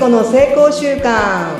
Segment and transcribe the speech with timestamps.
[0.00, 1.58] 子の成功習慣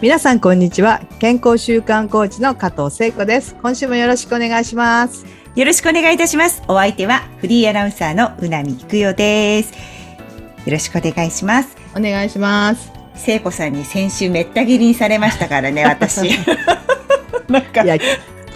[0.00, 1.00] 皆さんこんにちは。
[1.18, 3.56] 健康習慣コーチの加藤聖子です。
[3.60, 5.26] 今週もよろしくお願いします。
[5.56, 6.62] よろしくお願いいたします。
[6.68, 9.72] お相手はフリーアナウンサーのうなみいくよです。
[9.72, 11.76] よろしくお願いします。
[11.96, 12.92] お願いします。
[13.16, 16.30] 聖子さんに先週めった切りにされましたからね私。
[17.50, 17.82] なんか。
[17.82, 17.98] いや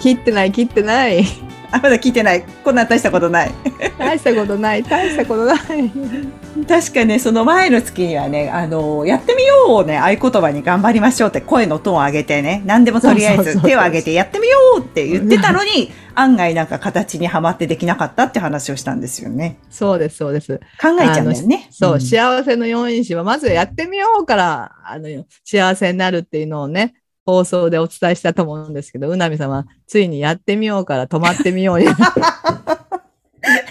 [0.01, 2.43] 切ってない切ってないあまだ聞いてない。
[2.65, 3.51] こんなん大したことない。
[3.99, 4.83] 大したことない。
[4.83, 5.59] 大したことない。
[6.67, 9.99] 確かねその前の月にはねあのやってみようをね。
[9.99, 12.63] 合言葉に頑張りましょうって声のトーンを上げてね。
[12.65, 19.59] 何でもとりあえず手を挙げてやってみようって言ってたのに案外なんか形にはまってできなかったって話をしたんですよね。
[19.71, 20.59] そうですそうです。
[20.81, 21.69] 考えちゃうんだよね。
[21.71, 22.01] そう、ん。
[22.01, 25.09] 幸せの要因子はまずやってみようからあの
[25.45, 26.95] 幸せになるっていうのをね
[27.27, 31.87] 放送でお伝えしたと思うんですけど、うなみさんはついにやってみようから止まってみように。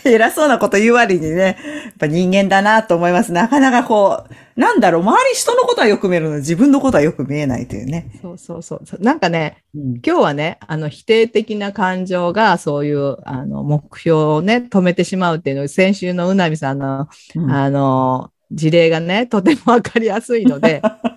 [0.05, 3.33] 偉そうなこと言う割にね、やっぱ人間だなと思います。
[3.33, 8.11] なかなかこう、なんだろう、周り人のことはよく見えるのに自分のことはよく見えないというね。
[8.21, 8.87] そうそうそう。
[8.99, 20.81] なんかね、うん今日はね、あの、否定的な感情がそういう、あの、目標をね、止めてしまうっていうのを、先週のうなみさんの、うんあの、事例がね、とてもわかりやすいので、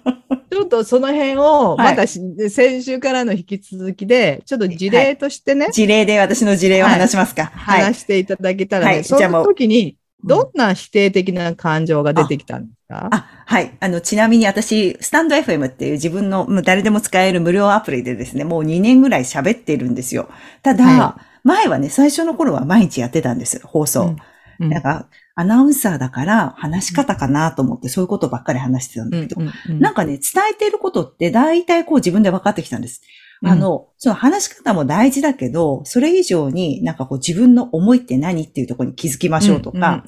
[0.51, 7.47] ちょっとその辺を、はいまたし、先週からの引き続きで、ちょっと事例としてね、事例で私の事例を話しますか。
[7.47, 7.83] はい。
[7.83, 13.09] 話していただけたらね、はいそのじゃあもう時に、どんな否定的な感情が出てきたんですか？
[13.13, 13.77] あ、はい。
[13.79, 20.29] あの、ちなみに私、スタンド FM っていう自分の、もう誰でも使える無料アプリでですね、もう2年ぐらい喋ってるんですよ。
[20.63, 24.03] ただ、は前はね、最初の頃は毎日やってたんです、放送。
[24.03, 24.17] うん
[24.61, 25.07] なんか、
[25.39, 33.03] アナウンサーだから話し方かなと思って、そういうことばっかり話してたんだけど、うんうんなんかね、伝えていることって大体こう自分で分かってきたんです。
[33.45, 40.03] あの、その話し方も大事だけど、それ以上になんかこう自分の思いって何っていうところに気づきましょうとか、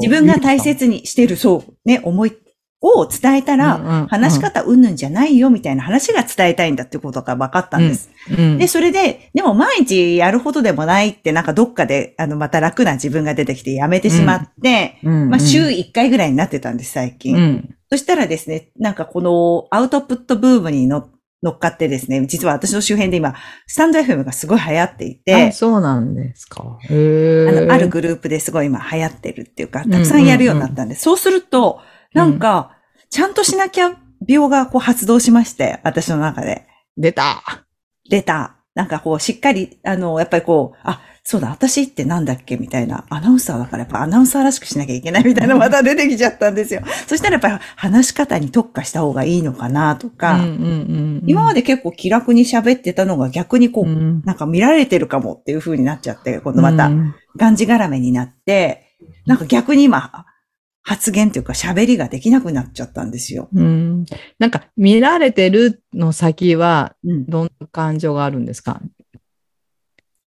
[0.00, 2.32] 自分が大切にしている、そう、ね、思い
[2.80, 4.06] を伝えたら、うんうんうん。
[4.06, 8.10] 話し方うんぬんじゃないよみたいな話が伝えたいんだってことが分かったんです。
[8.30, 17.36] うんで、それで、でも毎日やるほどでもないって、なんかどっかで、あの、また楽な自分が出てきてやめてしまって、うんまあ、週1回ぐらいになってたんです、最近。
[17.36, 17.74] うん。
[17.90, 21.08] そしたらですね、なんかこのアウトプットブームに乗
[21.42, 23.34] 乗っかってですね、実は私の周辺で今、
[23.66, 26.62] スタンド FM がすごい流行っていてあ、そうなんですか。
[26.62, 31.80] あの、あるグループですごい今流行ってるっていうか、たくさんやるようになったんで、そうすると、
[32.12, 32.76] なんか、
[33.10, 33.96] ちゃんとしなきゃ
[34.26, 36.66] 病がこう発動しまして、私の中で。
[36.96, 37.42] 出た。
[38.08, 38.56] 出た。
[38.74, 42.56] なんかこう、しっかり、あの、やっぱりこう、あ、そうだ、私ってなんだっけ？
[42.56, 46.82] みたいな、アナウンサーだからやっぱアナウンサーらしくしなきゃいけないみたいなのまた出てきちゃったんですよ。
[47.08, 50.38] そしたらやっぱり話し方に特化した方がいいのかなとか、
[51.26, 54.22] 今まで結構気楽に喋ってたのが逆にこう、うん。
[54.24, 57.14] なんか見られてるかもっていう風になっちゃって、今度また、うん。
[57.36, 58.96] がんじがらめになって、
[59.26, 60.26] なんか逆に今、
[60.88, 63.48] 発言というか喋りができなくなっちゃったんですよ。
[63.52, 64.06] うん
[64.38, 67.26] なんか見られてるの先はうん。
[67.26, 68.80] どんな感情があるんですか？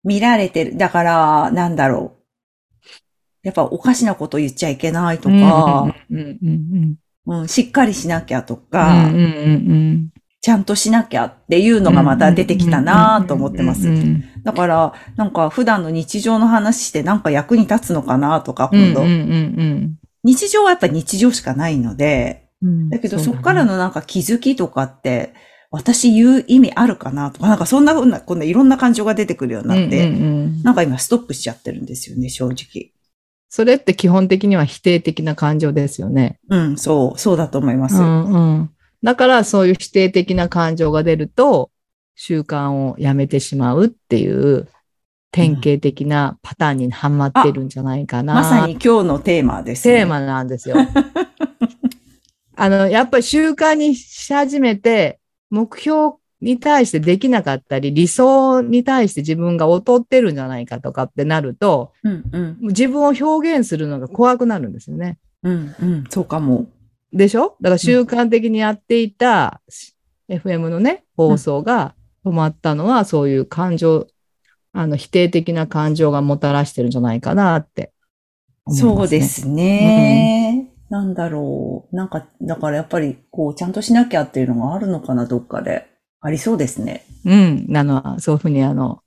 [0.03, 0.77] 見られてる。
[0.77, 3.47] だから、なんだろう。
[3.47, 6.97] やっぱおかしなこと言っちゃいけないとか、うんうんうん
[7.41, 10.09] うんしっかりしなきゃとうんか、うんうんうん
[10.41, 13.97] ちゃんとしなきゃっていうのがまた出てきたなと思ってますうん。
[13.97, 19.03] うんだから、なんか普段の日常の話してなんか役に立つのかなとか、今度。
[20.25, 25.33] 日常はやっぱり日常しかないので、うんだけどそこからのなんか気づきとかって、
[25.71, 32.93] 私言う意味あるかなとか、なんかそんなふうな、こんないろんな感情が出てくるようになって、うんうんうんなんか今ストップしちゃってるんですよね、正直。
[33.49, 36.39] それって基本的には否定的な感情ですよね。
[36.51, 37.97] うん、そう、そうだと思います。
[37.97, 38.71] うんうん、
[39.03, 41.71] だからそういう否定的な感情が出ると
[42.15, 44.69] 習慣をやめてしまうっていう
[45.31, 48.34] 典型的なパターンにはまってるんじゃないかな。
[48.34, 49.99] まさに今日のテーマです、ね。
[49.99, 50.77] テーマなんですよ。
[52.57, 55.21] あの、やっぱり習慣にし始めて
[55.51, 65.19] 目標に対してできなかったり理想に対して自分が劣ってるんじゃないかとかってなるとうん、うん、自分を表現するのが怖くなるんですよね。
[65.42, 66.66] うん、うん、そうかも。
[67.13, 67.57] でしょ？
[67.60, 69.60] だから習慣的にやっていた
[70.28, 71.95] FM のね、放送が
[72.25, 74.07] 止まったのは、そういう感情、
[74.72, 77.92] あの、否定的な感情がもたらしてるんじゃないかなって
[78.68, 80.70] ね、そうですね。
[80.91, 81.97] なんだろう。
[81.97, 85.86] なんか、だからやっぱり、こう、ちゃんとしなきゃっていうのがあるのかな、どっかで。
[86.20, 87.04] ありそうですね。
[87.24, 87.66] うん。
[87.76, 89.00] あの、そういうふうに、あの、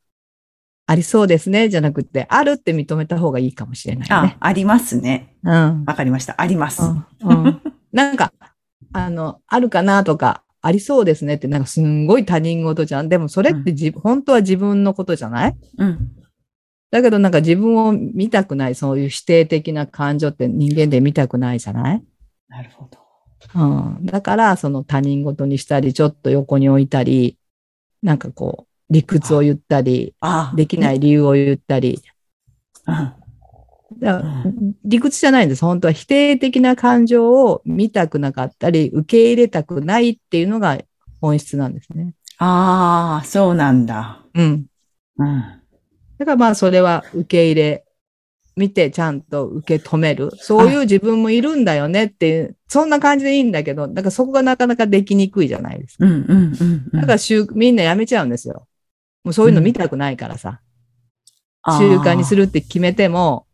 [0.88, 5.36] ありそうですね、じゃなくて、あるって認めた方がいいかもしれないあね。、ありますね。
[5.44, 5.86] うん。
[5.86, 6.36] わかりました。
[6.38, 6.82] あります。
[6.82, 7.62] うんうん
[7.92, 8.32] なんか、
[8.94, 13.10] あの、あるかなとか、ありそうですねって、なんかすんごい他人事じゃん。
[13.10, 15.58] でもそれってじ、本当は自分のことじゃない？
[15.78, 16.12] うん。
[16.92, 22.04] だけどなんか自分を見たくない、そういう否定的な感情って人間で見たくないじゃない？
[22.48, 23.00] なるほど。
[23.56, 24.06] うん。
[24.06, 27.38] だから、その他人事にしたり、ちょっと横に置いたり、
[28.04, 32.02] なんかこう、理屈を言ったり、あできない理由を言ったり。
[32.86, 33.14] うん。
[34.84, 35.64] 理屈じゃないんです。
[35.64, 40.80] 本当は否定的な感情を見たくなかったり、受け入れたくないっていうのが
[41.22, 42.14] 本質なんですね。
[42.38, 44.26] ああ、そうなんだ。
[44.34, 44.66] うん。
[45.18, 45.44] うん。
[46.18, 47.86] だからまあそれは受け入れ、
[48.58, 50.32] 見てちゃんと受け止める。
[50.36, 56.06] そういう自分もいるんだよねっていう、そんな感じでいいんだけど、だからそこがなかなかできにくいじゃないですか。
[56.06, 57.02] うんうんうんうん。
[57.02, 58.68] だから習みんなやめちゃうんですよ。
[59.24, 60.60] もうそういうの見たくないからさ。
[61.64, 63.46] あー習慣にするって決めても、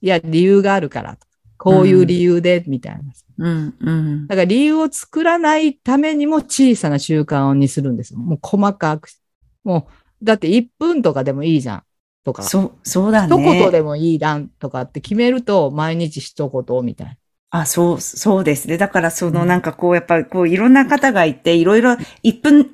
[0.00, 1.18] いや、理由があるから。
[1.56, 3.00] こういう理由で、みたいな。
[3.38, 4.26] うんうん。
[4.26, 8.18] だから理由を作らないためにも小さな習慣にするんですよ。
[8.18, 9.10] もう細かく。
[9.62, 9.88] も
[10.22, 11.82] う、だって1分とかでもいいじゃん。
[12.24, 12.42] とか。
[12.44, 13.34] そう、そうだね。
[13.34, 17.16] 一言でもいいらんとかって決めると、毎日一言みたいな。
[17.50, 18.78] あ、そう、そうですね。
[18.78, 22.70] だからそのうんなんかこう、やっぱりこういろんな方がいて、いろいろ1分、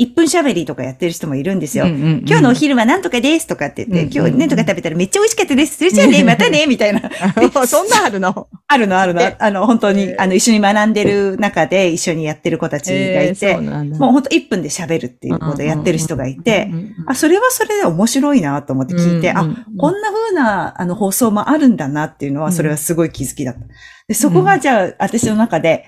[0.00, 1.84] 1分喋りとかやってる人もいるんですよ。
[1.84, 5.76] うんうんうん今日のお昼は何とかですとかって言って、うんうんうん今日何とか食べたらめっちゃ美味しかったです。
[5.76, 7.00] それじゃあね、またね、みたいな。
[7.66, 8.48] そんなあるの？
[8.66, 9.36] あるのあるのえ？
[9.38, 23.60] あの、本当に、えーあの、一緒に学んでる中で一緒にやってる子たちがえーいて、もう本当1分で喋るっていうことをやってる人がいて、うんうんうんあ、それはそれで面白いなと思って聞いて、あ、うんうんこんな風な、あの、放送もあるんだなっていうのは、うんそれはすごい気づきだった。
[24.08, 25.84] で、そこがじゃあ、私の中で、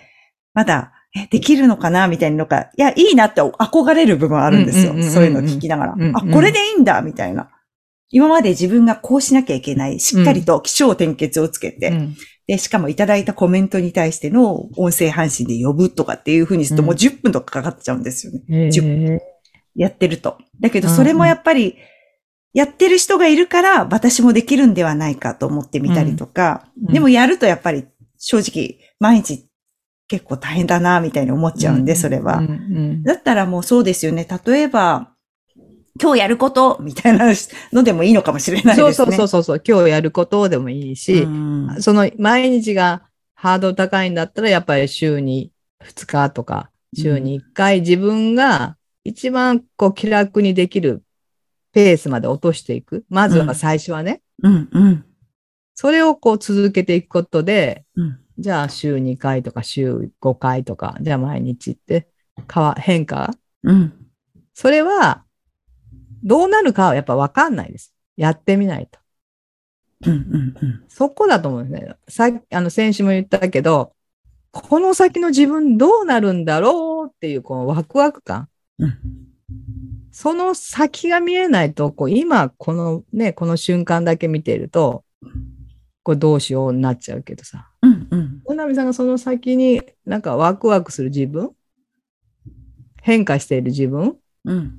[0.55, 4.93] まだ、え、できるのかなみたいなのが、いや、いいなって憧れる部分あるんですよ。
[4.93, 5.93] うんうんうんうんそういうのを聞きながら。
[5.93, 7.51] うんうんあ、これでいいんだみたいな。
[8.11, 9.99] 今まで自分がこうしなきゃいけない。
[9.99, 12.17] しっかりと気象転結をつけて、うん
[12.47, 18.43] で、しかもいただいたコメントに対しての音声配信で呼ぶとかっていう風にすると、うんもう10分とかかかっちゃうんですよね。
[18.49, 19.19] へー
[19.75, 20.39] やってると。
[20.61, 21.77] だけど、うんうんそれもやっぱり、
[22.55, 27.85] やってる人がいるから、私もできるんではないかと思ってみたりとか、うんでもやるとやっぱり、
[28.17, 29.47] 正直、毎日
[30.09, 32.39] 結構大変だな、みたいに思っちゃうんで、それは。
[32.39, 34.27] うんうんだったらもうそうですよね。
[34.47, 35.13] 例えば、
[36.01, 37.33] 今日やること、みたいな
[37.73, 38.93] のでもいいのかもしれないですね。
[38.93, 43.03] そうそうそうそうそう、今日やることでもいいし、うんその毎日が
[43.35, 51.03] ハードル高いんだったら、やっぱり週に2日とか、週に1回自分が一番こう気楽にできる
[51.73, 53.05] ペースまで落としていく。
[53.09, 54.23] まずは最初はね。
[54.43, 55.05] うん、うん、
[55.75, 58.19] それをこう続けていくことで、うん。
[58.39, 62.09] じゃあ週2回とか週5回とか、じゃあ毎日って
[62.53, 63.31] 変わ変化？
[63.63, 63.93] うん。
[64.55, 65.25] それは、
[66.23, 67.95] どうなるかはやっぱわかんないです。
[68.17, 68.99] やってみないと。
[70.07, 70.85] うん、うん、うん。
[70.89, 71.95] そこだと思うんですね。
[72.09, 73.93] さっき、あの、先週も言ったけど、
[74.51, 78.49] この先の自分どうなるんだろうっていう、このワクワク感。
[78.79, 78.99] うん
[80.19, 85.05] その先が見えないと、こう、今、このね、この瞬間だけ見ていると、
[86.03, 87.69] これどうしようになっちゃうけどさ。
[88.75, 91.51] さんがその先になんかワクワクする自分？
[93.03, 94.17] 変化している自分？
[94.45, 94.79] うん。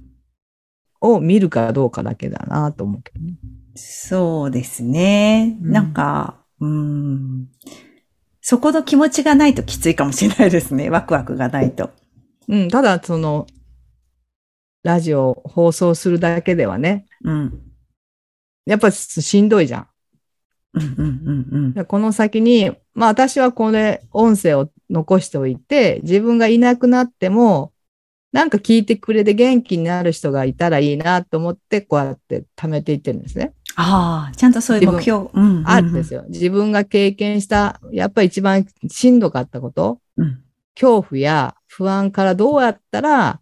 [1.00, 3.36] を見るかどうかだけだなと思うけどね。
[3.76, 5.58] そうですね。
[5.62, 7.48] うんなんか、うん。
[8.42, 10.90] そこの気持ちがないときついかもしれないですね。
[10.90, 11.92] ワクワクがないと。
[12.48, 13.46] うん、ただ、その、
[14.84, 17.62] ラジオ放送するだけではね、うん。
[18.66, 19.88] やっぱしんどいじゃん。
[20.74, 27.72] うん、うん、うん、でこの先に、まあ私はこれ、音声を残しておいて、自分がいなくなっても、
[28.32, 33.54] なんか聞いてくれて元気になる人がいたらいいなと思って、こうやって貯めていってるんですね。
[33.76, 35.30] ああ、ちゃんとそういう目標。
[35.32, 36.26] うん、あるんですよ。
[36.30, 40.42] 自分が経験した、やっぱり一番しんどかったこと、うん。
[40.74, 43.40] 恐怖や不安からどうやったら、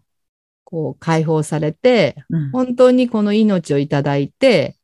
[0.65, 2.51] こう解放されて、うん。
[2.51, 4.75] 本当にこの命をいただいて、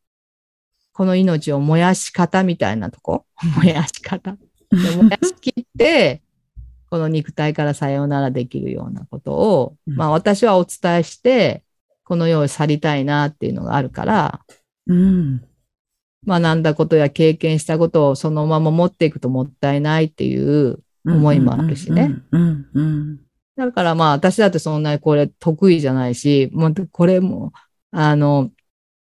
[0.93, 3.25] この命を燃やし方みたいなとこ？
[3.61, 4.37] 燃やし方。
[4.71, 6.21] で燃やしきって、
[6.89, 9.95] この肉体からさようならできるようなことを、うん。
[9.95, 11.63] まあ私はお伝えして、
[12.03, 14.41] この世を去りたいなっていうのがあるから、
[14.87, 15.41] うん。
[16.27, 22.11] 学んだことや経験したことをそのまま持っていくともったいないっていう思いもあるしね。
[23.55, 27.53] だからまあ私だってそんなにこれ得意じゃないし、もうこれも、
[27.91, 28.51] あの、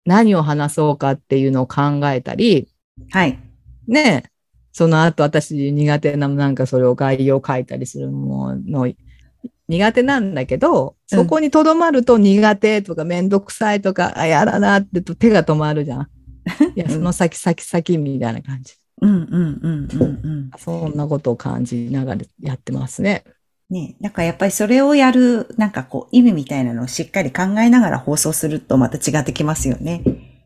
[0.06, 2.68] 何を話そうかっていうのを考えたり、
[3.12, 3.40] はい。
[3.88, 4.24] ね、
[4.74, 8.92] その後私苦手ななんかそれを概要書いたりするもの
[9.68, 16.10] 苦手なんだけど、うんそこにとどまると苦手とかめんどくさいとか、あ、やだなってと手が止まるじゃん。
[16.76, 18.74] いや、うんその先先先みたいな感じ。
[19.00, 20.52] うん、うん、うん、うん、うん。
[20.58, 23.26] そんなことを感じながらやってますね。
[23.70, 30.02] ねなんかやっぱりそれをやる、なんかこう、意味みたいなのをしっかり考えながら放送するとまた違ってきますよね。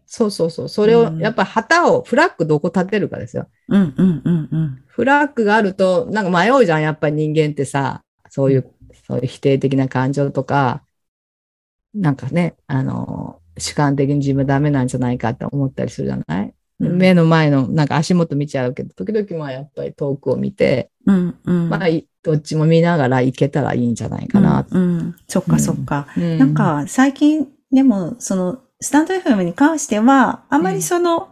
[0.07, 0.69] そうそうそう。
[0.69, 3.47] それを、うんやっぱ旗を、フラッグどこ立てるかですよ。
[3.67, 4.83] うんうんうんうん。
[4.87, 8.71] フラッグがあると、なんか迷うじゃん、やっぱり人間ってさ、そういう、
[9.07, 10.83] そういう否定的な感情とか、
[11.93, 21.69] なんかね、あの、主観的に自分ダメなんじゃないかって思ったりするじゃない、うん目の前の、なんか足元見ちゃうけど、時々まあやっぱり遠くを見て、うんうん。
[21.69, 24.67] まあいどっちも見ながら行けたらいいんじゃないかな。
[24.69, 25.15] うんうん。
[25.27, 26.07] そっかそっか。
[26.15, 31.29] うんなん、か、最近、でも、その、スタンド FM に関しては、あまりその、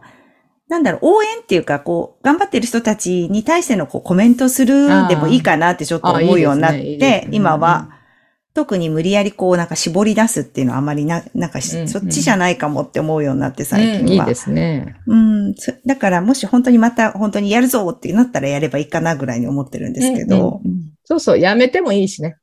[0.68, 7.90] なんだろう、応援っていうか、こう、頑張ってる人たちに対してのこうコメントするでもいいかなってちょっと思うようになっあいいねいいね、今は、
[8.52, 14.00] 特に無理やりこう、なんか絞り出すっていうのはあまりな、なんかしうんうんそっちじゃないかもって思うようになって、最近は。
[14.00, 14.96] うんいいですね。
[15.06, 22.36] うん、そだからもし本当にまた本当にやるぞってなったらやればいいかなぐらいに思ってるんですけど、うんうんうんそうそう、やめてもいいしね。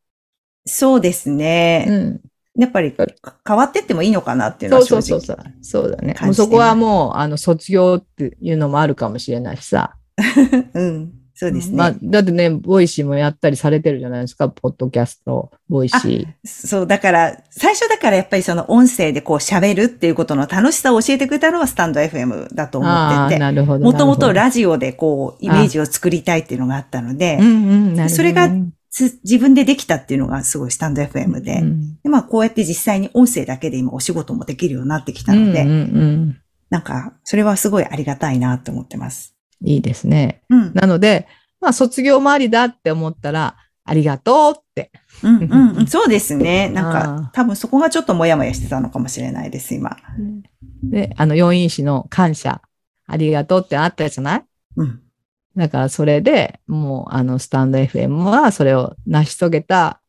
[0.65, 1.85] そうですね。
[1.89, 2.21] うん。
[2.55, 3.05] やっぱりか
[3.47, 5.01] 変わってってもいいのかなっていうのは正直。
[5.01, 5.53] そうそうそう。
[5.61, 6.15] そうだね。
[6.33, 9.95] そこはもう、あの、卒業っていうのもあるかもしれないしさ。
[10.73, 11.13] うん。
[11.35, 11.77] そうですね。
[11.77, 22.81] まあ、だってね、 Voicy もやったりされてるじゃないですか、ポッドキャスト、ボイシそう、だから、最初だからやっぱりその音声でこう喋るっていうことの楽しさを教えてくれたのはスタンド FM だとー。
[22.81, 23.39] 思ってて。
[23.39, 23.83] なるほど。
[23.83, 28.53] もともとラジオでこう、イメージを作りたいっていうのがあったので、うんうん、それがつ
[28.99, 36.37] 自分でできたっていうのがすごいスタンド FM で、うんでまあこうやって実際に音声だけで今お仕事もできるようになってきたので、うんうんうん
[36.69, 39.35] なんか、それはすごいありがたいなと思ってます。
[39.63, 40.41] いいですね。
[40.49, 40.71] うん。
[40.73, 41.27] なので、
[41.61, 44.91] まあ、卒業もありだって思ったら、ありがとうって。
[45.21, 45.85] うんうんうん。
[45.87, 46.69] そうですね。
[46.69, 49.97] なんあか、多分そこがちょっともやもやしてたのかもしれないです、今。
[50.81, 52.63] で、あの、四因子の感謝、
[53.05, 54.43] ありがとうってあったじゃない？
[54.77, 55.02] うん。
[55.55, 60.01] だからそれでもうあのスタンド FM はそれを成し遂げた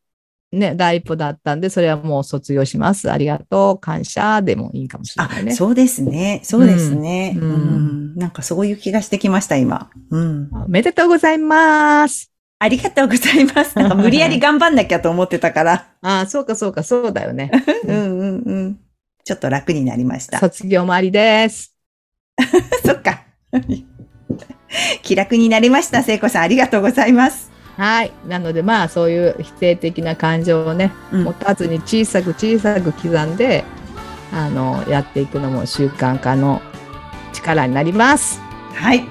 [0.54, 3.10] ね、第一歩だったんで、それはもう卒業します。
[3.10, 5.54] ありがとう、感謝でもいいかもしれあないね。
[5.54, 6.40] そうですね。
[6.44, 7.36] そうですね。
[7.36, 8.16] ううんん。
[8.16, 9.90] なんかそういう気がしてきました、今。
[10.10, 10.50] うん。
[10.52, 12.30] おめでとうございます。
[12.60, 13.76] ありがとうございます。
[13.76, 15.72] なんか無理やり頑張んなきゃと思ってたから。
[16.00, 17.50] あ あ、そうかそうか、そうだよね。
[17.86, 18.78] うんうんうん。
[19.24, 20.38] ちょっと楽になりました。
[20.38, 21.74] 卒業もありです。
[22.84, 23.24] そっか。
[25.02, 26.43] 気楽になりました、聖子さん。
[26.43, 27.50] ありがとうございます。
[27.76, 28.12] はい。
[28.28, 33.64] なのでまあそういう否定的な感情をね、うん持たずに小さく小さく刻んで、
[34.33, 36.61] あの、やっていくのも習慣化の
[37.33, 38.40] 力になります。
[38.75, 38.99] はい。
[38.99, 39.04] わ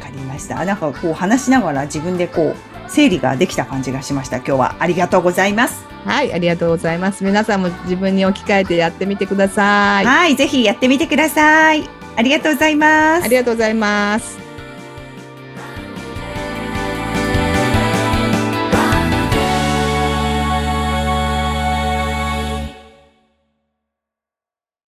[0.00, 0.64] かりました。
[0.64, 4.38] なんかこう話しながら自分でこう、整理ができた感じがしました。
[4.38, 5.84] 今日はありがとうございます。
[6.04, 7.24] はい、ありがとうございます。
[7.24, 10.04] 皆さんも自分に置き換えてやってみてください。
[10.04, 10.36] はい。
[10.36, 11.88] ぜひやってみてください。
[12.16, 13.28] ありがとうございますあ。
[13.28, 14.41] りがとうございます。